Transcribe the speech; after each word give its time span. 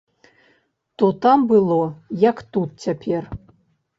То 1.01 1.09
там 1.25 1.43
было, 1.51 1.77
як 2.29 2.41
тут 2.57 2.69
цяпер. 2.87 3.23